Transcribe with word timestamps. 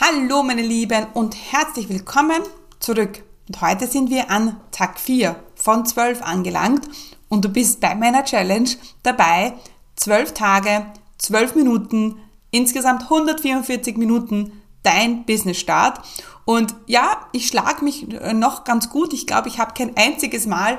Hallo 0.00 0.44
meine 0.44 0.62
Lieben 0.62 1.08
und 1.12 1.34
herzlich 1.50 1.88
willkommen 1.88 2.40
zurück. 2.78 3.24
Und 3.48 3.60
heute 3.60 3.88
sind 3.88 4.10
wir 4.10 4.30
an 4.30 4.60
Tag 4.70 5.00
4 5.00 5.34
von 5.56 5.84
12 5.84 6.22
angelangt 6.22 6.88
und 7.28 7.44
du 7.44 7.48
bist 7.48 7.80
bei 7.80 7.96
meiner 7.96 8.22
Challenge 8.22 8.70
dabei. 9.02 9.54
12 9.96 10.34
Tage, 10.34 10.86
12 11.18 11.56
Minuten, 11.56 12.20
insgesamt 12.52 13.02
144 13.02 13.96
Minuten 13.96 14.62
dein 14.84 15.24
Business 15.26 15.58
Start. 15.58 16.00
Und 16.44 16.76
ja, 16.86 17.26
ich 17.32 17.48
schlage 17.48 17.84
mich 17.84 18.06
noch 18.34 18.62
ganz 18.62 18.90
gut. 18.90 19.12
Ich 19.12 19.26
glaube, 19.26 19.48
ich 19.48 19.58
habe 19.58 19.74
kein 19.74 19.96
einziges 19.96 20.46
Mal 20.46 20.78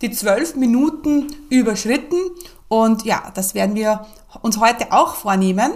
die 0.00 0.12
12 0.12 0.54
Minuten 0.54 1.26
überschritten. 1.48 2.20
Und 2.68 3.04
ja, 3.04 3.32
das 3.34 3.54
werden 3.54 3.74
wir 3.74 4.06
uns 4.42 4.58
heute 4.58 4.92
auch 4.92 5.16
vornehmen. 5.16 5.72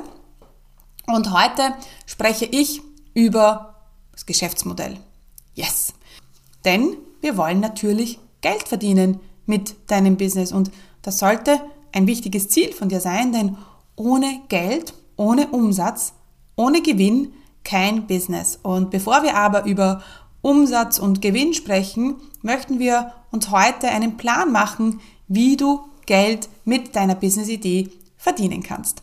Und 1.07 1.33
heute 1.33 1.75
spreche 2.07 2.47
ich 2.47 2.81
über 3.13 3.75
das 4.13 4.27
Geschäftsmodell. 4.27 4.99
Yes! 5.55 5.95
Denn 6.65 6.97
wir 7.21 7.37
wollen 7.37 7.61
natürlich 7.61 8.19
Geld 8.41 8.69
verdienen 8.69 9.21
mit 9.47 9.77
deinem 9.91 10.17
Business 10.17 10.53
und 10.53 10.71
das 11.03 11.19
sollte 11.19 11.61
ein 11.93 12.07
wichtiges 12.07 12.49
Ziel 12.49 12.73
von 12.73 12.89
dir 12.89 13.01
sein, 13.01 13.33
denn 13.33 13.57
ohne 13.97 14.41
Geld, 14.49 14.95
ohne 15.17 15.49
Umsatz, 15.49 16.15
ohne 16.57 16.83
Gewinn 16.83 17.33
kein 17.63 18.07
Business. 18.07 18.59
Und 18.63 18.91
bevor 18.91 19.23
wir 19.23 19.37
aber 19.37 19.65
über 19.65 20.03
Umsatz 20.41 20.99
und 20.99 21.23
Gewinn 21.23 21.55
sprechen, 21.55 22.17
möchten 22.43 22.79
wir 22.79 23.13
uns 23.31 23.51
heute 23.51 23.89
einen 23.89 24.17
Plan 24.17 24.53
machen, 24.53 25.01
wie 25.29 25.57
du 25.57 25.81
Geld 26.07 26.49
mit 26.65 26.95
deiner 26.97 27.15
Business-Idee 27.15 27.91
verdienen 28.17 28.63
kannst. 28.63 29.03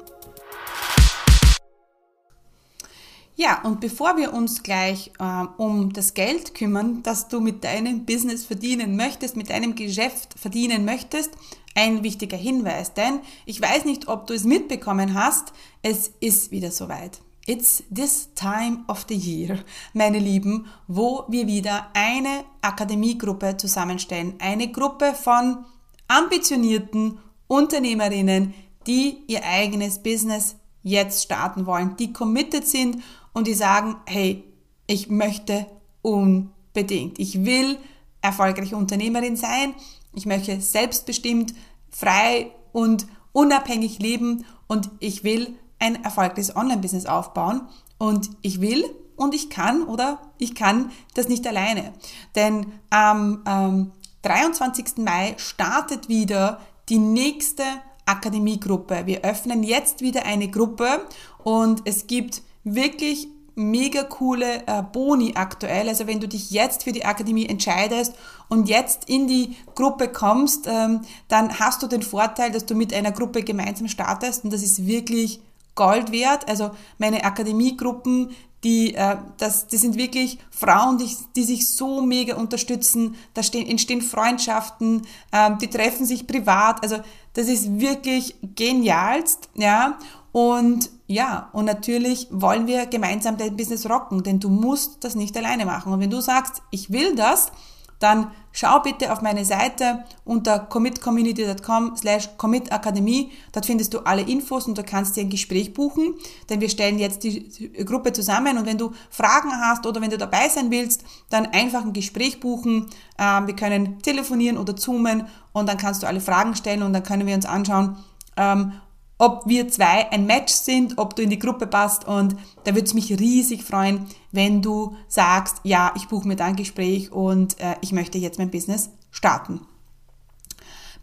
Ja, 3.41 3.63
und 3.63 3.79
bevor 3.79 4.17
wir 4.17 4.33
uns 4.33 4.61
gleich 4.61 5.13
äh, 5.17 5.45
um 5.57 5.91
das 5.91 6.13
Geld 6.13 6.53
kümmern, 6.53 7.01
das 7.01 7.27
du 7.27 7.39
mit 7.39 7.63
deinem 7.63 8.05
Business 8.05 8.45
verdienen 8.45 8.95
möchtest, 8.95 9.35
mit 9.35 9.49
deinem 9.49 9.73
Geschäft 9.73 10.35
verdienen 10.37 10.85
möchtest, 10.85 11.31
ein 11.73 12.03
wichtiger 12.03 12.37
Hinweis, 12.37 12.93
denn 12.93 13.21
ich 13.47 13.59
weiß 13.59 13.85
nicht, 13.85 14.07
ob 14.07 14.27
du 14.27 14.35
es 14.35 14.43
mitbekommen 14.43 15.15
hast, 15.15 15.53
es 15.81 16.11
ist 16.19 16.51
wieder 16.51 16.69
soweit. 16.69 17.19
It's 17.47 17.83
this 17.91 18.29
time 18.35 18.83
of 18.87 19.07
the 19.09 19.15
year, 19.15 19.57
meine 19.93 20.19
Lieben, 20.19 20.67
wo 20.87 21.25
wir 21.27 21.47
wieder 21.47 21.87
eine 21.95 22.43
Akademiegruppe 22.61 23.57
zusammenstellen. 23.57 24.35
Eine 24.37 24.71
Gruppe 24.71 25.15
von 25.15 25.65
ambitionierten 26.07 27.17
Unternehmerinnen, 27.47 28.53
die 28.85 29.23
ihr 29.25 29.43
eigenes 29.43 30.03
Business 30.03 30.57
jetzt 30.83 31.23
starten 31.23 31.65
wollen, 31.65 31.95
die 31.97 32.13
committed 32.13 32.67
sind 32.67 33.01
und 33.33 33.47
die 33.47 33.53
sagen, 33.53 33.95
hey, 34.05 34.43
ich 34.87 35.09
möchte 35.09 35.65
unbedingt, 36.01 37.19
ich 37.19 37.45
will 37.45 37.77
erfolgreiche 38.21 38.75
Unternehmerin 38.75 39.35
sein, 39.35 39.73
ich 40.13 40.25
möchte 40.25 40.59
selbstbestimmt, 40.59 41.53
frei 41.89 42.51
und 42.71 43.07
unabhängig 43.31 43.99
leben 43.99 44.45
und 44.67 44.89
ich 44.99 45.23
will 45.23 45.55
ein 45.79 46.03
erfolgreiches 46.03 46.55
Online-Business 46.55 47.05
aufbauen 47.05 47.61
und 47.97 48.29
ich 48.41 48.61
will 48.61 48.83
und 49.15 49.33
ich 49.33 49.49
kann 49.49 49.83
oder 49.83 50.19
ich 50.37 50.55
kann 50.55 50.91
das 51.13 51.27
nicht 51.27 51.45
alleine. 51.47 51.93
Denn 52.35 52.73
am 52.89 53.43
ähm, 53.47 53.91
23. 54.23 54.97
Mai 54.97 55.35
startet 55.37 56.09
wieder 56.09 56.59
die 56.89 56.97
nächste 56.97 57.63
Akademiegruppe. 58.05 59.03
Wir 59.05 59.21
öffnen 59.21 59.63
jetzt 59.63 60.01
wieder 60.01 60.25
eine 60.25 60.49
Gruppe 60.49 61.05
und 61.43 61.81
es 61.85 62.07
gibt 62.07 62.41
wirklich 62.63 63.27
mega 63.55 64.03
coole 64.03 64.65
äh, 64.65 64.81
Boni 64.81 65.33
aktuell. 65.35 65.89
Also 65.89 66.07
wenn 66.07 66.19
du 66.19 66.27
dich 66.27 66.51
jetzt 66.51 66.83
für 66.83 66.91
die 66.91 67.05
Akademie 67.05 67.45
entscheidest 67.45 68.13
und 68.47 68.69
jetzt 68.69 69.09
in 69.09 69.27
die 69.27 69.55
Gruppe 69.75 70.07
kommst, 70.07 70.67
ähm, 70.67 71.01
dann 71.27 71.59
hast 71.59 71.83
du 71.83 71.87
den 71.87 72.01
Vorteil, 72.01 72.51
dass 72.51 72.65
du 72.65 72.75
mit 72.75 72.93
einer 72.93 73.11
Gruppe 73.11 73.43
gemeinsam 73.43 73.87
startest 73.87 74.43
und 74.43 74.53
das 74.53 74.63
ist 74.63 74.85
wirklich 74.85 75.41
Gold 75.75 76.11
wert. 76.11 76.47
Also 76.47 76.71
meine 76.97 77.23
Akademiegruppen, 77.23 78.31
die, 78.63 78.93
äh, 78.93 79.17
das, 79.37 79.67
das 79.67 79.81
sind 79.81 79.97
wirklich 79.97 80.37
Frauen, 80.51 80.97
die, 80.97 81.09
die 81.35 81.43
sich 81.43 81.67
so 81.67 82.01
mega 82.01 82.35
unterstützen. 82.35 83.15
Da 83.33 83.41
stehen, 83.41 83.67
entstehen 83.67 84.01
Freundschaften, 84.01 85.07
äh, 85.31 85.51
die 85.59 85.69
treffen 85.69 86.05
sich 86.05 86.27
privat. 86.27 86.83
Also 86.83 86.97
das 87.33 87.47
ist 87.47 87.79
wirklich 87.79 88.35
genialst, 88.55 89.49
ja. 89.55 89.97
Und 90.31 90.89
ja, 91.07 91.49
und 91.51 91.65
natürlich 91.65 92.27
wollen 92.31 92.67
wir 92.67 92.85
gemeinsam 92.85 93.37
dein 93.37 93.57
Business 93.57 93.89
rocken, 93.89 94.23
denn 94.23 94.39
du 94.39 94.47
musst 94.47 95.03
das 95.03 95.15
nicht 95.15 95.35
alleine 95.35 95.65
machen. 95.65 95.91
Und 95.91 95.99
wenn 95.99 96.09
du 96.09 96.21
sagst, 96.21 96.61
ich 96.71 96.89
will 96.91 97.15
das, 97.15 97.51
dann 98.01 98.31
schau 98.51 98.79
bitte 98.79 99.13
auf 99.13 99.21
meine 99.21 99.45
Seite 99.45 100.03
unter 100.25 100.59
commitcommunity.com 100.59 101.95
slash 101.95 102.29
commitakademie. 102.37 103.31
Dort 103.51 103.65
findest 103.65 103.93
du 103.93 103.99
alle 103.99 104.23
Infos 104.23 104.67
und 104.67 104.77
du 104.77 104.83
kannst 104.83 105.15
dir 105.15 105.21
ein 105.21 105.29
Gespräch 105.29 105.73
buchen, 105.73 106.15
denn 106.49 106.59
wir 106.61 106.69
stellen 106.69 106.99
jetzt 106.99 107.23
die 107.23 107.71
Gruppe 107.85 108.11
zusammen 108.11 108.57
und 108.57 108.65
wenn 108.65 108.77
du 108.77 108.91
Fragen 109.09 109.51
hast 109.51 109.85
oder 109.85 110.01
wenn 110.01 110.09
du 110.09 110.17
dabei 110.17 110.49
sein 110.49 110.71
willst, 110.71 111.03
dann 111.29 111.45
einfach 111.47 111.85
ein 111.85 111.93
Gespräch 111.93 112.39
buchen. 112.39 112.87
Ähm, 113.17 113.47
wir 113.47 113.55
können 113.55 114.01
telefonieren 114.01 114.57
oder 114.57 114.75
zoomen 114.75 115.27
und 115.53 115.69
dann 115.69 115.77
kannst 115.77 116.03
du 116.03 116.07
alle 116.07 116.21
Fragen 116.21 116.55
stellen 116.55 116.83
und 116.83 116.93
dann 116.93 117.03
können 117.03 117.27
wir 117.27 117.35
uns 117.35 117.45
anschauen, 117.45 117.97
ähm, 118.35 118.73
ob 119.21 119.43
wir 119.45 119.67
zwei 119.67 120.11
ein 120.11 120.25
Match 120.25 120.51
sind, 120.51 120.97
ob 120.97 121.15
du 121.15 121.21
in 121.21 121.29
die 121.29 121.37
Gruppe 121.37 121.67
passt 121.67 122.07
und 122.07 122.35
da 122.63 122.73
würde 122.73 122.87
es 122.87 122.95
mich 122.95 123.11
riesig 123.19 123.63
freuen, 123.63 124.07
wenn 124.31 124.63
du 124.63 124.95
sagst, 125.07 125.57
ja, 125.63 125.93
ich 125.95 126.07
buche 126.07 126.27
mir 126.27 126.35
da 126.35 126.45
ein 126.45 126.55
Gespräch 126.55 127.11
und 127.11 127.59
äh, 127.59 127.75
ich 127.81 127.91
möchte 127.91 128.17
jetzt 128.17 128.39
mein 128.39 128.49
Business 128.49 128.89
starten. 129.11 129.61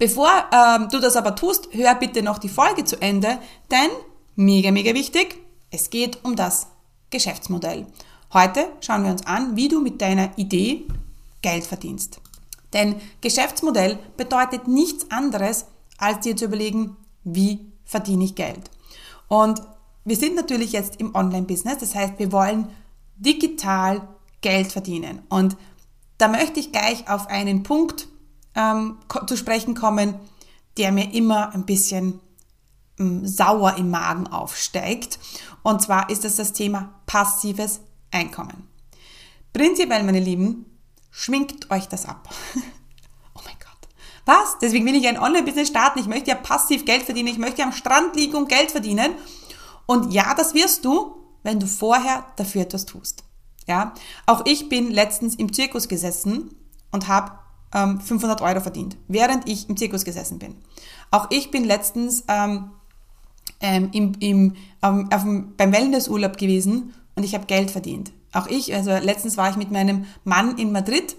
Bevor 0.01 0.31
ähm, 0.53 0.89
du 0.91 0.99
das 0.99 1.15
aber 1.15 1.37
tust, 1.37 1.69
hör 1.71 1.95
bitte 1.95 2.25
noch 2.25 2.39
die 2.39 2.49
Folge 2.49 2.85
zu 2.85 3.01
Ende, 3.01 3.39
denn 3.71 3.91
mega, 4.35 4.73
mega 4.73 4.95
wichtig, 4.95 5.39
es 5.71 5.89
geht 5.89 6.25
um 6.25 6.35
das 6.35 6.67
Geschäftsmodell. 7.11 7.87
Heute 8.33 8.69
schauen 8.81 9.05
wir 9.05 9.13
uns 9.13 9.27
an, 9.27 9.55
wie 9.55 9.69
du 9.69 9.81
mit 9.81 10.03
deiner 10.03 10.37
Idee 10.37 10.89
Geld 11.41 11.65
verdienst. 11.65 12.21
Denn 12.73 12.97
Geschäftsmodell 13.21 13.97
bedeutet 14.17 14.67
nichts 14.67 15.09
anderes, 15.09 15.67
als 15.99 16.21
dir 16.21 16.37
zu 16.37 16.47
überlegen, 16.47 16.97
wie 17.23 17.61
verdiene 17.89 18.25
ich 18.25 18.37
Geld. 18.37 18.71
Und 19.27 19.63
wir 20.05 20.17
sind 20.17 20.37
natürlich 20.37 20.73
jetzt 20.73 20.97
im 21.01 21.15
Online-Business, 21.15 21.79
das 21.79 21.95
heißt, 21.95 22.19
wir 22.19 22.31
wollen 22.31 22.69
digital 23.17 24.07
Geld 24.43 24.71
verdienen. 24.71 25.23
Und 25.29 25.57
da 26.19 26.29
möchte 26.29 26.61
ich 26.61 26.71
gleich 26.71 27.09
auf 27.09 27.27
einen 27.27 27.63
Punkt 27.63 28.09
ähm, 28.55 28.99
zu 29.27 29.37
sprechen 29.37 29.75
kommen, 29.75 30.15
der 30.77 30.93
mir 30.93 31.13
immer 31.13 31.55
ein 31.55 31.65
bisschen 31.65 32.21
ähm, 32.99 33.27
sauer 33.27 33.77
im 33.77 33.91
Magen 33.91 34.27
aufsteigt. 34.27 35.19
Und 35.63 35.83
zwar 35.83 36.11
ist 36.11 36.25
das 36.25 36.37
das 36.37 36.53
Thema 36.53 36.95
passives 37.07 37.81
Einkommen. 38.11 38.69
Prinzipiell, 39.53 40.05
meine 40.05 40.21
Lieben, 40.21 40.67
schminkt 41.11 41.71
euch 41.71 41.89
das 41.89 42.07
ab. 42.07 42.29
Was? 44.29 44.59
Deswegen 44.61 44.85
will 44.85 44.95
ich 44.95 45.09
ein 45.09 45.19
Online-Business 45.19 45.69
starten. 45.69 46.01
Ich 46.01 46.07
möchte 46.07 46.29
ja 46.29 46.35
passiv 46.35 46.85
Geld 46.85 47.05
verdienen. 47.05 47.29
Ich 47.29 47.39
möchte 47.39 47.63
am 47.63 47.73
Strand 47.73 48.15
liegen 48.15 48.37
und 48.37 48.51
Geld 48.51 48.71
verdienen. 48.71 49.13
Und 49.87 50.13
ja, 50.13 50.35
das 50.35 50.53
wirst 50.53 50.85
du, 50.85 51.17
wenn 51.45 51.59
du 51.59 51.67
vorher 51.67 52.27
dafür 52.37 52.61
etwas 52.61 52.85
tust. 52.85 53.25
Ja, 53.67 53.95
auch 54.27 54.43
ich 54.45 54.69
bin 54.69 54.91
letztens 54.91 55.35
im 55.35 55.51
Zirkus 55.51 55.89
gesessen 55.89 56.55
und 56.93 57.09
habe 57.09 57.39
ähm, 57.73 58.03
500 58.03 58.43
Euro 58.43 58.61
verdient, 58.61 58.99
während 59.09 59.49
ich 59.49 59.67
im 59.71 59.79
Zirkus 59.79 60.05
gesessen 60.05 60.39
bin. 60.39 60.57
Auch 61.11 61.29
ich 61.31 61.51
bin 61.51 61.65
letztens 61.65 62.25
ähm, 62.29 62.73
ähm, 63.63 63.89
im, 63.93 64.13
im, 64.21 64.57
ähm, 64.83 65.09
auf 65.11 65.23
dem, 65.23 65.57
beim 65.57 65.73
Wellnessurlaub 65.73 66.37
gewesen 66.37 66.93
und 67.15 67.23
ich 67.25 67.35
habe 67.35 67.47
Geld 67.47 67.71
verdient. 67.71 68.13
Auch 68.35 68.47
ich, 68.47 68.75
also 68.75 68.91
letztens 68.91 69.39
war 69.39 69.49
ich 69.49 69.57
mit 69.57 69.71
meinem 69.71 70.05
Mann 70.25 70.59
in 70.59 70.71
Madrid 70.71 71.17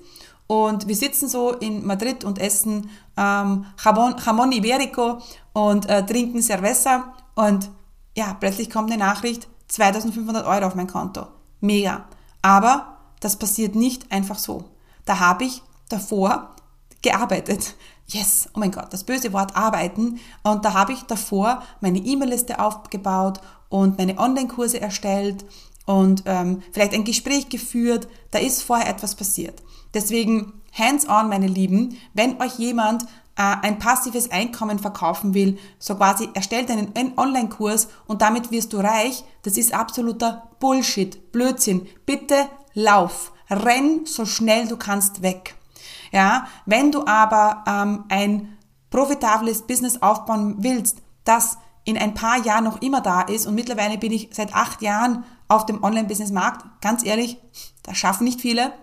und 0.50 0.88
wir 0.88 0.96
sitzen 0.96 1.30
so 1.30 1.52
in 1.52 1.86
Madrid 1.86 2.24
und 2.24 2.40
essen 2.40 2.90
ähm, 3.16 3.68
Jamon, 3.86 4.16
Jamon 4.26 4.52
Iberico 4.52 5.20
und 5.54 5.88
äh, 5.88 6.04
trinken 6.04 6.42
Cerveza. 6.42 7.14
Und 7.36 7.70
ja, 8.18 8.36
plötzlich 8.40 8.72
kommt 8.72 8.92
eine 8.92 8.98
Nachricht, 8.98 9.48
2500 9.68 10.48
Euro 10.48 10.66
auf 10.66 10.74
mein 10.74 10.88
Konto. 10.88 11.28
Mega. 11.62 12.06
Aber 12.42 12.98
das 13.20 13.36
passiert 13.36 13.76
nicht 13.76 14.12
einfach 14.12 14.40
so. 14.40 14.66
Da 15.06 15.20
habe 15.20 15.44
ich 15.44 15.62
davor 15.88 16.56
gearbeitet. 17.04 17.76
Yes, 18.08 18.50
oh 18.56 18.60
mein 18.60 18.72
Gott, 18.72 18.92
das 18.92 19.04
böse 19.04 19.32
Wort 19.34 19.56
arbeiten. 19.56 20.20
Und 20.42 20.66
da 20.66 20.74
habe 20.74 20.94
ich 20.94 21.04
davor 21.04 21.62
meine 21.80 22.00
E-Mail-Liste 22.00 22.60
aufgebaut 22.60 23.40
und 23.70 24.00
meine 24.00 24.18
Online-Kurse 24.18 24.82
erstellt 24.82 25.46
und 25.86 26.24
ähm, 26.26 26.64
vielleicht 26.72 26.94
ein 26.94 27.04
Gespräch 27.04 27.50
geführt. 27.50 28.08
Da 28.32 28.40
ist 28.40 28.64
vorher 28.64 28.90
etwas 28.90 29.14
passiert. 29.14 29.62
Deswegen 29.94 30.54
hands-on, 30.74 31.30
meine 31.30 31.48
Lieben, 31.48 31.98
wenn 32.14 32.42
euch 32.42 32.60
jemand 32.60 33.04
äh, 33.04 33.08
ein 33.62 33.80
passives 33.80 34.32
Einkommen 34.32 34.80
verkaufen 34.80 35.34
will, 35.34 35.58
so 35.80 35.96
quasi 35.96 36.30
erstellt 36.34 36.70
einen, 36.70 37.18
Online-Kurs 37.18 37.88
und 38.06 38.22
damit 38.22 38.52
wirst 38.52 38.74
du 38.74 38.78
reich, 38.78 39.24
das 39.44 39.58
ist 39.58 39.74
absoluter 39.74 40.50
Bullshit, 40.60 41.32
Blödsinn. 41.32 41.88
Bitte 42.06 42.50
lauf, 42.74 43.32
renn 43.50 44.06
so 44.06 44.26
schnell 44.26 44.68
du 44.68 44.78
kannst 44.78 45.22
weg. 45.22 45.56
Ja, 46.12 46.48
wenn 46.66 46.92
du 46.92 47.06
aber 47.06 47.64
ähm, 47.68 48.06
ein 48.10 48.58
profitables 48.90 49.62
Business 49.62 50.02
aufbauen 50.02 50.58
willst, 50.60 50.98
das 51.24 51.58
in 51.86 51.98
ein 51.98 52.14
paar 52.14 52.44
Jahren 52.44 52.66
noch 52.66 52.82
immer 52.82 53.02
da 53.02 53.22
ist 53.22 53.48
und 53.48 53.56
mittlerweile 53.56 53.98
bin 53.98 54.12
ich 54.12 54.30
seit 54.32 54.54
acht 54.54 54.82
Jahren 54.82 55.24
auf 55.48 55.66
dem 55.66 55.84
Online-Business-Markt, 55.84 56.82
ganz 56.82 57.06
ehrlich, 57.06 57.40
das 57.84 57.98
schaffen 57.98 58.26
nicht 58.26 58.42
viele. 58.42 58.74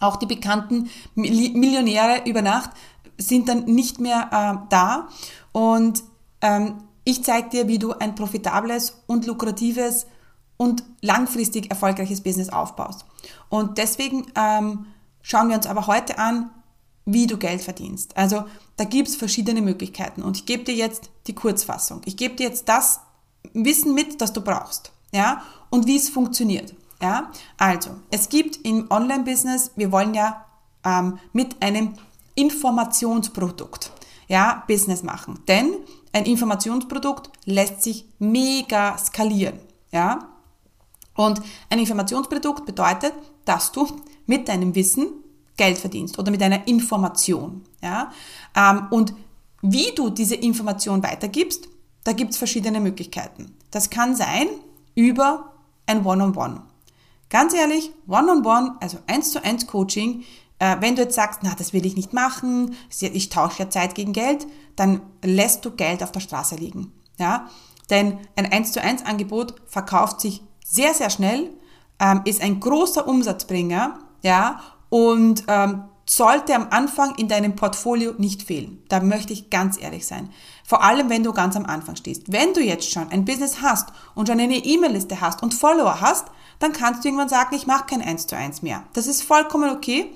Auch 0.00 0.16
die 0.16 0.26
bekannten 0.26 0.90
Millionäre 1.14 2.22
über 2.28 2.42
Nacht 2.42 2.70
sind 3.16 3.48
dann 3.48 3.64
nicht 3.64 4.00
mehr 4.00 4.28
äh, 4.32 4.66
da. 4.68 5.08
Und 5.52 6.02
ähm, 6.40 6.82
ich 7.04 7.22
zeige 7.22 7.50
dir, 7.50 7.68
wie 7.68 7.78
du 7.78 7.92
ein 7.92 8.14
profitables 8.14 9.02
und 9.06 9.26
lukratives 9.26 10.06
und 10.56 10.84
langfristig 11.00 11.70
erfolgreiches 11.70 12.22
Business 12.22 12.48
aufbaust. 12.48 13.04
Und 13.48 13.78
deswegen 13.78 14.26
ähm, 14.36 14.86
schauen 15.22 15.48
wir 15.48 15.56
uns 15.56 15.66
aber 15.66 15.86
heute 15.86 16.18
an, 16.18 16.50
wie 17.06 17.26
du 17.26 17.36
Geld 17.36 17.60
verdienst. 17.60 18.16
Also 18.16 18.44
da 18.76 18.84
gibt 18.84 19.08
es 19.08 19.16
verschiedene 19.16 19.62
Möglichkeiten 19.62 20.22
und 20.22 20.36
ich 20.36 20.46
gebe 20.46 20.64
dir 20.64 20.74
jetzt 20.74 21.10
die 21.26 21.34
Kurzfassung. 21.34 22.00
Ich 22.06 22.16
gebe 22.16 22.34
dir 22.34 22.48
jetzt 22.48 22.68
das 22.68 23.00
Wissen 23.52 23.94
mit, 23.94 24.20
das 24.20 24.32
du 24.32 24.40
brauchst, 24.40 24.92
ja, 25.12 25.42
und 25.70 25.86
wie 25.86 25.96
es 25.96 26.08
funktioniert. 26.08 26.74
Ja, 27.02 27.30
also 27.58 27.90
es 28.10 28.28
gibt 28.28 28.56
im 28.64 28.90
Online-Business, 28.90 29.72
wir 29.76 29.92
wollen 29.92 30.14
ja 30.14 30.44
ähm, 30.84 31.18
mit 31.32 31.62
einem 31.62 31.94
Informationsprodukt, 32.34 33.90
ja, 34.28 34.64
Business 34.66 35.02
machen, 35.02 35.40
denn 35.48 35.74
ein 36.12 36.24
Informationsprodukt 36.24 37.30
lässt 37.44 37.82
sich 37.82 38.06
mega 38.18 38.96
skalieren, 38.98 39.58
ja. 39.92 40.28
Und 41.16 41.40
ein 41.70 41.78
Informationsprodukt 41.78 42.66
bedeutet, 42.66 43.12
dass 43.44 43.70
du 43.72 43.86
mit 44.26 44.48
deinem 44.48 44.74
Wissen 44.74 45.06
Geld 45.56 45.78
verdienst 45.78 46.18
oder 46.18 46.30
mit 46.30 46.42
einer 46.42 46.66
Information. 46.66 47.62
Ja? 47.80 48.10
Ähm, 48.56 48.88
und 48.90 49.14
wie 49.62 49.92
du 49.94 50.10
diese 50.10 50.34
Information 50.34 51.02
weitergibst, 51.02 51.68
da 52.02 52.12
gibt 52.12 52.32
es 52.32 52.36
verschiedene 52.36 52.80
Möglichkeiten. 52.80 53.56
Das 53.70 53.90
kann 53.90 54.14
sein 54.16 54.48
über 54.94 55.52
ein 55.86 56.04
One-on-One. 56.04 56.34
-on 56.34 56.56
-One. 56.56 56.73
Ganz 57.34 57.52
ehrlich, 57.52 57.90
One-on-One, 58.06 58.44
-on 58.44 58.44
-One, 58.44 58.72
also 58.80 58.98
eins 59.08 59.32
zu 59.32 59.42
eins 59.42 59.66
Coaching, 59.66 60.22
äh, 60.60 60.76
wenn 60.78 60.94
du 60.94 61.02
jetzt 61.02 61.16
sagst, 61.16 61.40
na, 61.42 61.52
das 61.58 61.72
will 61.72 61.84
ich 61.84 61.96
nicht 61.96 62.12
machen, 62.12 62.76
ich 63.00 63.28
tausche 63.28 63.64
ja 63.64 63.70
Zeit 63.70 63.96
gegen 63.96 64.12
Geld, 64.12 64.46
dann 64.76 65.00
lässt 65.20 65.64
du 65.64 65.72
Geld 65.72 66.04
auf 66.04 66.12
der 66.12 66.20
Straße 66.20 66.54
liegen. 66.54 66.92
Ja? 67.18 67.50
Denn 67.90 68.18
ein 68.36 68.52
1 68.52 68.70
zu 68.70 68.80
1 68.80 69.04
Angebot 69.04 69.56
verkauft 69.66 70.20
sich 70.20 70.44
sehr, 70.64 70.94
sehr 70.94 71.10
schnell, 71.10 71.50
ähm, 71.98 72.20
ist 72.24 72.40
ein 72.40 72.60
großer 72.60 73.08
Umsatzbringer, 73.08 73.98
ja, 74.22 74.60
und 74.88 75.42
ähm, 75.48 75.86
sollte 76.08 76.54
am 76.54 76.68
Anfang 76.70 77.16
in 77.16 77.26
deinem 77.26 77.56
Portfolio 77.56 78.12
nicht 78.16 78.44
fehlen. 78.44 78.84
Da 78.88 79.00
möchte 79.00 79.32
ich 79.32 79.50
ganz 79.50 79.76
ehrlich 79.80 80.06
sein. 80.06 80.30
Vor 80.64 80.84
allem, 80.84 81.10
wenn 81.10 81.24
du 81.24 81.32
ganz 81.32 81.56
am 81.56 81.66
Anfang 81.66 81.96
stehst. 81.96 82.30
Wenn 82.30 82.54
du 82.54 82.60
jetzt 82.60 82.92
schon 82.92 83.08
ein 83.10 83.24
Business 83.24 83.60
hast 83.60 83.88
und 84.14 84.28
schon 84.28 84.38
eine 84.38 84.54
E-Mail-Liste 84.54 85.20
hast 85.20 85.42
und 85.42 85.52
Follower 85.52 86.00
hast, 86.00 86.28
dann 86.58 86.72
kannst 86.72 87.04
du 87.04 87.08
irgendwann 87.08 87.28
sagen, 87.28 87.54
ich 87.54 87.66
mache 87.66 87.86
kein 87.86 88.02
1 88.02 88.26
zu 88.26 88.36
1 88.36 88.62
mehr. 88.62 88.82
Das 88.92 89.06
ist 89.06 89.22
vollkommen 89.22 89.70
okay 89.70 90.10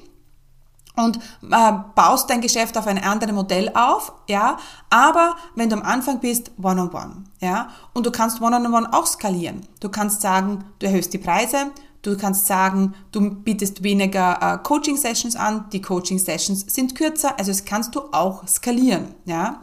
und 0.99 1.19
äh, 1.51 1.73
baust 1.95 2.29
dein 2.29 2.41
Geschäft 2.41 2.77
auf 2.77 2.87
ein 2.87 3.03
anderes 3.03 3.35
Modell 3.35 3.71
auf, 3.75 4.13
ja, 4.29 4.59
aber 4.91 5.37
wenn 5.55 5.71
du 5.71 5.77
am 5.77 5.83
Anfang 5.83 6.21
bist, 6.21 6.51
one-on-one, 6.61 6.91
-on 6.91 6.91
-one, 6.91 7.25
ja, 7.41 7.69
und 7.95 8.05
du 8.05 8.11
kannst 8.11 8.41
one-on-one 8.41 8.69
-on 8.69 8.87
-one 8.87 8.93
auch 8.93 9.07
skalieren. 9.07 9.67
Du 9.81 9.89
kannst 9.89 10.21
sagen, 10.21 10.65
du 10.79 10.87
erhöhst 10.87 11.13
die 11.13 11.19
Preise, 11.19 11.71
du 12.03 12.17
kannst 12.17 12.47
sagen, 12.47 12.95
du 13.13 13.31
bietest 13.31 13.83
weniger 13.83 14.39
äh, 14.41 14.59
Coaching-Sessions 14.59 15.37
an, 15.37 15.67
die 15.73 15.81
Coaching-Sessions 15.81 16.67
sind 16.69 16.95
kürzer, 16.95 17.39
also 17.39 17.53
das 17.53 17.65
kannst 17.65 17.95
du 17.95 18.01
auch 18.13 18.47
skalieren, 18.47 19.15
ja. 19.25 19.63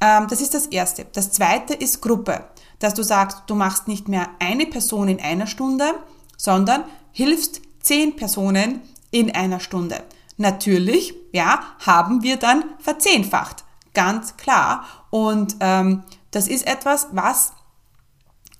Ähm, 0.00 0.28
das 0.30 0.40
ist 0.40 0.54
das 0.54 0.66
Erste. 0.66 1.06
Das 1.12 1.30
Zweite 1.30 1.74
ist 1.74 2.00
Gruppe, 2.00 2.44
dass 2.80 2.94
du 2.94 3.04
sagst, 3.04 3.44
du 3.46 3.54
machst 3.54 3.86
nicht 3.86 4.08
mehr 4.08 4.28
eine 4.40 4.66
Person 4.66 5.08
in 5.08 5.20
einer 5.20 5.46
Stunde, 5.46 5.94
sondern 6.36 6.84
hilfst 7.12 7.60
zehn 7.80 8.16
Personen 8.16 8.82
in 9.10 9.34
einer 9.34 9.60
Stunde. 9.60 10.02
Natürlich, 10.36 11.14
ja, 11.32 11.60
haben 11.84 12.22
wir 12.22 12.36
dann 12.36 12.64
verzehnfacht. 12.78 13.64
Ganz 13.94 14.36
klar. 14.36 14.86
Und 15.10 15.56
ähm, 15.60 16.02
das 16.30 16.48
ist 16.48 16.66
etwas, 16.66 17.08
was 17.12 17.52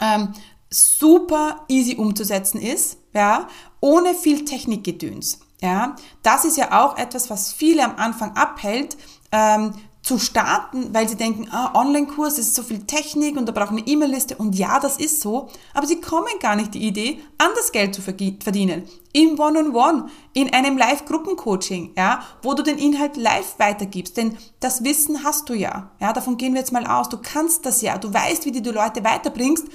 ähm, 0.01 0.35
super 0.69 1.65
easy 1.69 1.97
umzusetzen 1.97 2.61
ist, 2.61 2.99
ja, 3.13 3.49
ohne 3.81 4.15
viel 4.15 4.45
Technikgedöns. 4.45 5.41
Ja, 5.63 5.97
das 6.23 6.45
ist 6.45 6.57
ja 6.57 6.83
auch 6.83 6.97
etwas, 6.97 7.29
was 7.29 7.53
viele 7.53 7.85
am 7.85 7.97
Anfang 7.97 8.37
abhält, 8.37 8.97
ähm, 9.31 9.75
zu 10.03 10.19
starten, 10.19 10.95
weil 10.95 11.09
sie 11.09 11.17
denken, 11.17 11.49
ah, 11.51 11.79
Online-Kurs 11.79 12.39
ist 12.39 12.55
so 12.55 12.63
viel 12.63 12.85
Technik 12.87 13.37
und 13.37 13.47
da 13.47 13.53
braucht 13.53 13.71
eine 13.71 13.87
E-Mail-Liste. 13.87 14.37
Und 14.37 14.55
ja, 14.55 14.81
das 14.81 14.97
ist 14.97 15.21
so, 15.21 15.49
aber 15.75 15.87
sie 15.87 16.01
kommen 16.01 16.39
gar 16.41 16.57
nicht 16.57 16.73
die 16.75 16.87
Idee, 16.87 17.21
anders 17.37 17.71
Geld 17.71 17.95
zu 17.95 18.01
verdienen. 18.01 18.89
Im 19.13 19.39
One-on-One, 19.39 19.73
-on 19.73 19.73
-One, 19.73 20.09
in 20.33 20.53
einem 20.55 20.79
Live-Gruppencoaching, 20.79 21.93
ja, 21.97 22.23
wo 22.43 22.55
du 22.55 22.63
den 22.63 22.79
Inhalt 22.79 23.17
live 23.17 23.59
weitergibst, 23.59 24.17
denn 24.17 24.39
das 24.61 24.85
Wissen 24.85 25.23
hast 25.23 25.49
du 25.49 25.55
ja, 25.55 25.91
ja, 26.01 26.13
davon 26.13 26.39
gehen 26.39 26.55
wir 26.55 26.61
jetzt 26.61 26.73
mal 26.73 26.87
aus, 26.87 27.09
du 27.09 27.19
kannst 27.19 27.67
das 27.67 27.83
ja, 27.83 27.99
du 27.99 28.13
weißt, 28.13 28.47
wie 28.47 28.53
du 28.53 28.63
die 28.63 28.71
Leute 28.71 29.05
weiterbringst. 29.05 29.67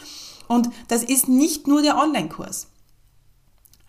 Und 0.48 0.69
das 0.88 1.04
ist 1.04 1.28
nicht 1.28 1.68
nur 1.68 1.81
der 1.81 1.98
Online-Kurs. 1.98 2.68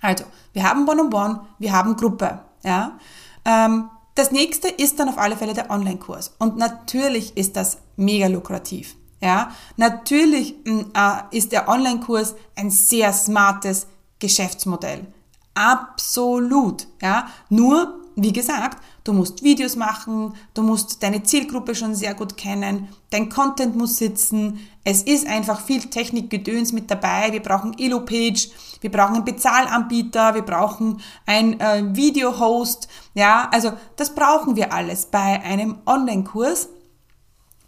Also, 0.00 0.24
wir 0.52 0.68
haben 0.68 0.88
One-on-One, 0.88 1.10
-on 1.10 1.38
-One, 1.38 1.40
wir 1.58 1.72
haben 1.72 1.96
Gruppe, 1.96 2.40
ja, 2.62 2.98
ähm, 3.44 3.88
das 4.16 4.32
nächste 4.32 4.68
ist 4.68 4.98
dann 4.98 5.08
auf 5.08 5.18
alle 5.18 5.36
Fälle 5.36 5.54
der 5.54 5.70
Online-Kurs. 5.70 6.34
Und 6.38 6.56
natürlich 6.56 7.36
ist 7.36 7.54
das 7.56 7.78
mega 7.96 8.26
lukrativ. 8.26 8.96
Ja, 9.20 9.52
natürlich 9.76 10.56
mm, 10.64 10.80
äh, 10.94 11.36
ist 11.36 11.52
der 11.52 11.68
Online-Kurs 11.68 12.34
ein 12.56 12.70
sehr 12.70 13.12
smartes 13.12 13.86
Geschäftsmodell. 14.18 15.06
Absolut. 15.54 16.86
Ja, 17.00 17.28
nur, 17.48 18.05
wie 18.16 18.32
gesagt, 18.32 18.82
du 19.04 19.12
musst 19.12 19.42
Videos 19.42 19.76
machen, 19.76 20.34
du 20.54 20.62
musst 20.62 21.02
deine 21.02 21.22
Zielgruppe 21.22 21.74
schon 21.74 21.94
sehr 21.94 22.14
gut 22.14 22.38
kennen, 22.38 22.88
dein 23.10 23.28
Content 23.28 23.76
muss 23.76 23.98
sitzen, 23.98 24.58
es 24.84 25.02
ist 25.02 25.26
einfach 25.26 25.60
viel 25.60 25.82
Technikgedöns 25.82 26.72
mit 26.72 26.90
dabei, 26.90 27.30
wir 27.32 27.42
brauchen 27.42 27.78
Elo-Page, 27.78 28.48
wir 28.80 28.90
brauchen 28.90 29.16
einen 29.16 29.24
Bezahlanbieter, 29.26 30.34
wir 30.34 30.42
brauchen 30.42 31.02
ein 31.26 31.60
äh, 31.60 31.94
Video-Host, 31.94 32.88
ja, 33.12 33.50
also 33.52 33.72
das 33.96 34.14
brauchen 34.14 34.56
wir 34.56 34.72
alles 34.72 35.06
bei 35.06 35.42
einem 35.42 35.78
Online-Kurs. 35.84 36.70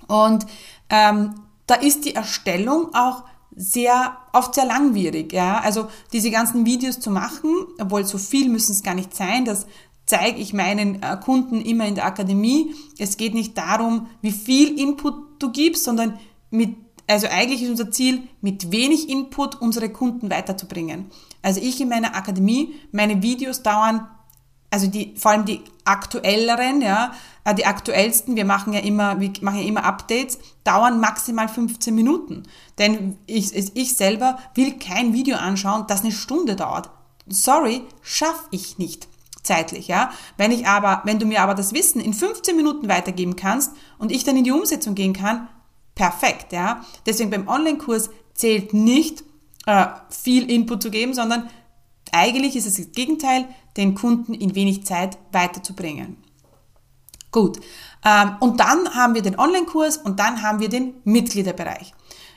Und 0.06 0.46
ähm, 0.88 1.34
da 1.66 1.74
ist 1.74 2.06
die 2.06 2.14
Erstellung 2.14 2.94
auch 2.94 3.24
sehr, 3.54 4.16
oft 4.32 4.54
sehr 4.54 4.64
langwierig, 4.64 5.32
ja. 5.32 5.60
Also 5.60 5.88
diese 6.12 6.30
ganzen 6.30 6.64
Videos 6.64 7.00
zu 7.00 7.10
machen, 7.10 7.50
obwohl 7.78 8.04
so 8.04 8.16
viel 8.16 8.48
müssen 8.48 8.72
es 8.72 8.82
gar 8.82 8.94
nicht 8.94 9.14
sein, 9.14 9.44
das 9.44 9.66
zeige 10.08 10.40
ich 10.40 10.54
meinen 10.54 11.02
äh, 11.02 11.16
Kunden 11.22 11.60
immer 11.60 11.86
in 11.86 11.94
der 11.94 12.06
Akademie. 12.06 12.74
Es 12.98 13.18
geht 13.18 13.34
nicht 13.34 13.56
darum, 13.56 14.08
wie 14.22 14.32
viel 14.32 14.78
Input 14.80 15.14
du 15.38 15.52
gibst, 15.52 15.84
sondern 15.84 16.18
mit, 16.50 16.76
also 17.06 17.26
eigentlich 17.28 17.62
ist 17.62 17.70
unser 17.70 17.90
Ziel, 17.90 18.22
mit 18.40 18.72
wenig 18.72 19.10
Input 19.10 19.60
unsere 19.60 19.90
Kunden 19.90 20.30
weiterzubringen. 20.30 21.10
Also 21.42 21.60
ich 21.60 21.80
in 21.80 21.90
meiner 21.90 22.16
Akademie, 22.16 22.74
meine 22.90 23.22
Videos 23.22 23.62
dauern, 23.62 24.08
also 24.70 24.86
die, 24.86 25.14
vor 25.16 25.32
allem 25.32 25.44
die 25.44 25.60
aktuelleren, 25.84 26.80
ja, 26.80 27.12
äh, 27.44 27.54
die 27.54 27.66
aktuellsten, 27.66 28.34
wir 28.34 28.46
machen 28.46 28.72
ja 28.72 28.80
immer, 28.80 29.20
wir 29.20 29.30
machen 29.42 29.58
ja 29.58 29.66
immer 29.66 29.84
Updates, 29.84 30.38
dauern 30.64 31.00
maximal 31.00 31.48
15 31.48 31.94
Minuten. 31.94 32.44
Denn 32.78 33.18
ich, 33.26 33.54
ich 33.54 33.94
selber 33.94 34.38
will 34.54 34.78
kein 34.78 35.12
Video 35.12 35.36
anschauen, 35.36 35.84
das 35.86 36.00
eine 36.00 36.12
Stunde 36.12 36.56
dauert. 36.56 36.88
Sorry, 37.28 37.82
schaffe 38.00 38.44
ich 38.52 38.78
nicht 38.78 39.06
zeitlich, 39.42 39.88
ja. 39.88 40.10
Wenn 40.36 40.52
ich 40.52 40.66
aber, 40.66 41.02
wenn 41.04 41.18
du 41.18 41.26
mir 41.26 41.42
aber 41.42 41.54
das 41.54 41.72
Wissen 41.72 42.00
in 42.00 42.14
15 42.14 42.56
Minuten 42.56 42.88
weitergeben 42.88 43.36
kannst 43.36 43.72
und 43.98 44.12
ich 44.12 44.24
dann 44.24 44.36
in 44.36 44.44
die 44.44 44.52
Umsetzung 44.52 44.94
gehen 44.94 45.12
kann, 45.12 45.48
perfekt, 45.94 46.52
ja. 46.52 46.84
Deswegen 47.06 47.30
beim 47.30 47.48
Online-Kurs 47.48 48.10
zählt 48.34 48.72
nicht 48.74 49.24
äh, 49.66 49.86
viel 50.10 50.50
Input 50.50 50.82
zu 50.82 50.90
geben, 50.90 51.14
sondern 51.14 51.50
eigentlich 52.12 52.56
ist 52.56 52.66
es 52.66 52.76
das 52.76 52.92
Gegenteil, 52.92 53.46
den 53.76 53.94
Kunden 53.94 54.34
in 54.34 54.54
wenig 54.54 54.86
Zeit 54.86 55.18
weiterzubringen. 55.32 56.16
Gut, 57.30 57.60
ähm, 58.04 58.36
und 58.40 58.58
dann 58.60 58.94
haben 58.94 59.14
wir 59.14 59.22
den 59.22 59.38
Online-Kurs 59.38 59.98
und 59.98 60.18
dann 60.18 60.42
haben 60.42 60.60
wir 60.60 60.68
den 60.68 60.94
Mitgliederbereich. 61.04 61.92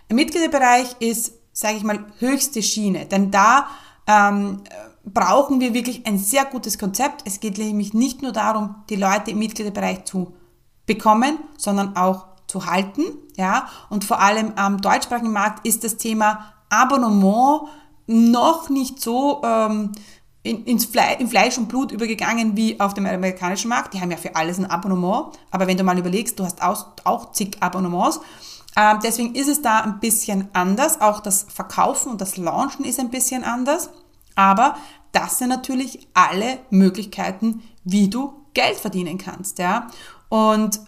Im 0.09 0.17
Mitgliederbereich 0.17 0.97
ist, 0.99 1.33
sage 1.53 1.77
ich 1.77 1.83
mal, 1.83 2.05
höchste 2.19 2.61
Schiene, 2.61 3.05
denn 3.05 3.31
da 3.31 3.67
ähm, 4.07 4.63
brauchen 5.05 5.59
wir 5.59 5.73
wirklich 5.73 6.05
ein 6.05 6.17
sehr 6.17 6.45
gutes 6.45 6.77
Konzept. 6.77 7.23
Es 7.25 7.39
geht 7.39 7.57
nämlich 7.57 7.93
nicht 7.93 8.21
nur 8.21 8.31
darum, 8.31 8.75
die 8.89 8.95
Leute 8.95 9.31
im 9.31 9.39
Mitgliederbereich 9.39 10.05
zu 10.05 10.33
bekommen, 10.85 11.39
sondern 11.57 11.95
auch 11.95 12.27
zu 12.47 12.65
halten. 12.65 13.03
Ja? 13.37 13.67
Und 13.89 14.03
vor 14.03 14.19
allem 14.19 14.53
am 14.55 14.81
deutschsprachigen 14.81 15.31
Markt 15.31 15.65
ist 15.65 15.83
das 15.83 15.97
Thema 15.97 16.53
Abonnement 16.69 17.69
noch 18.07 18.69
nicht 18.69 19.01
so 19.01 19.41
ähm, 19.43 19.91
in, 20.43 20.65
ins 20.65 20.85
Fle 20.85 21.17
in 21.19 21.27
Fleisch 21.27 21.57
und 21.57 21.67
Blut 21.67 21.91
übergegangen 21.91 22.57
wie 22.57 22.79
auf 22.79 22.93
dem 22.93 23.05
amerikanischen 23.05 23.69
Markt. 23.69 23.93
Die 23.93 24.01
haben 24.01 24.11
ja 24.11 24.17
für 24.17 24.35
alles 24.35 24.57
ein 24.57 24.65
Abonnement. 24.65 25.37
Aber 25.51 25.67
wenn 25.67 25.77
du 25.77 25.83
mal 25.83 25.97
überlegst, 25.97 26.39
du 26.39 26.43
hast 26.43 26.61
auch, 26.61 26.87
auch 27.03 27.31
zig 27.31 27.57
Abonnements. 27.59 28.19
Ähm, 28.75 28.99
deswegen 29.03 29.35
ist 29.35 29.49
es 29.49 29.61
da 29.61 29.81
ein 29.81 29.99
bisschen 29.99 30.47
anders. 30.53 31.01
Auch 31.01 31.19
das 31.19 31.45
Verkaufen 31.49 32.11
und 32.11 32.21
das 32.21 32.37
Launchen 32.37 32.85
ist 32.85 32.99
ein 32.99 33.09
bisschen 33.09 33.43
anders. 33.43 33.89
Aber 34.35 34.75
das 35.11 35.37
sind 35.37 35.49
natürlich 35.49 36.07
alle 36.13 36.59
Möglichkeiten, 36.69 37.61
wie 37.83 38.09
du 38.09 38.33
Geld 38.53 38.77
verdienen 38.77 39.17
kannst. 39.17 39.59
Ja? 39.59 39.87
Und 40.29 40.79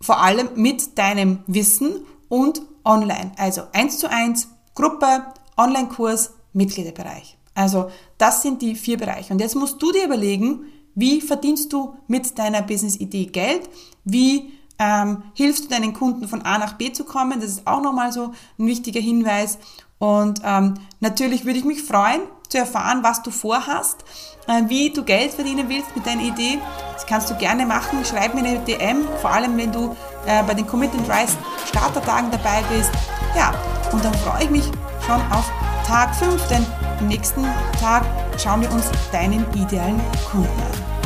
vor 0.00 0.20
allem 0.20 0.50
mit 0.54 0.98
deinem 0.98 1.40
Wissen 1.46 2.06
und 2.28 2.62
online. 2.84 3.32
Also 3.36 3.62
eins 3.72 3.98
zu 3.98 4.10
eins, 4.10 4.48
Gruppe, 4.74 5.24
Online-Kurs, 5.56 6.34
Mitgliederbereich. 6.52 7.36
Also 7.54 7.90
das 8.16 8.42
sind 8.42 8.62
die 8.62 8.76
vier 8.76 8.96
Bereiche. 8.96 9.32
Und 9.32 9.40
jetzt 9.40 9.56
musst 9.56 9.82
du 9.82 9.90
dir 9.90 10.04
überlegen, 10.04 10.66
wie 10.94 11.20
verdienst 11.20 11.72
du 11.72 11.96
mit 12.06 12.38
deiner 12.38 12.62
Business-Idee 12.62 13.26
Geld? 13.26 13.68
Wie 14.04 14.52
ähm, 14.78 15.24
hilfst 15.34 15.64
du 15.64 15.68
deinen 15.68 15.92
Kunden 15.92 16.28
von 16.28 16.42
A 16.42 16.58
nach 16.58 16.74
B 16.74 16.92
zu 16.92 17.04
kommen? 17.04 17.40
Das 17.40 17.50
ist 17.50 17.66
auch 17.66 17.82
nochmal 17.82 18.12
so 18.12 18.32
ein 18.58 18.66
wichtiger 18.66 19.00
Hinweis. 19.00 19.58
Und 19.98 20.40
ähm, 20.44 20.74
natürlich 21.00 21.44
würde 21.44 21.58
ich 21.58 21.64
mich 21.64 21.82
freuen, 21.82 22.20
zu 22.48 22.58
erfahren, 22.58 23.02
was 23.02 23.22
du 23.22 23.30
vorhast, 23.30 24.04
äh, 24.46 24.62
wie 24.68 24.90
du 24.90 25.04
Geld 25.04 25.32
verdienen 25.32 25.68
willst 25.68 25.94
mit 25.94 26.06
deiner 26.06 26.22
Idee. 26.22 26.58
Das 26.94 27.06
kannst 27.06 27.30
du 27.30 27.34
gerne 27.36 27.66
machen. 27.66 28.04
Schreib 28.04 28.34
mir 28.34 28.44
eine 28.44 28.60
DM, 28.60 29.06
vor 29.20 29.30
allem 29.30 29.56
wenn 29.56 29.72
du 29.72 29.96
äh, 30.26 30.42
bei 30.44 30.54
den 30.54 30.66
Commit 30.66 30.92
and 30.92 31.08
Rise 31.08 31.36
Startertagen 31.66 32.30
dabei 32.30 32.62
bist. 32.74 32.90
Ja, 33.36 33.52
und 33.92 34.04
dann 34.04 34.14
freue 34.14 34.44
ich 34.44 34.50
mich 34.50 34.64
schon 35.06 35.20
auf 35.30 35.50
Tag 35.86 36.14
5, 36.16 36.48
denn 36.48 36.66
am 36.98 37.08
nächsten 37.08 37.44
Tag 37.80 38.04
schauen 38.38 38.60
wir 38.60 38.70
uns 38.72 38.90
deinen 39.12 39.44
idealen 39.54 40.00
Kunden 40.30 40.48
an. 40.48 40.97